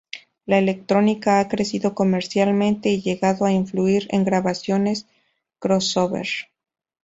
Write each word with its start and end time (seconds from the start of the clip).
La 0.47 0.57
electrónica 0.57 1.39
ha 1.39 1.47
crecido 1.47 1.93
comercialmente 1.93 2.89
y 2.89 3.03
llegado 3.03 3.45
a 3.45 3.51
influir 3.51 4.07
en 4.09 4.25
grabaciones 4.25 5.05
crossover. 5.59 6.27